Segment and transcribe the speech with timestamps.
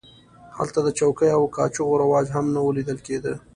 [0.57, 3.33] هلته د چوکیو او کاچوغو رواج هم نه و لیدل کېده.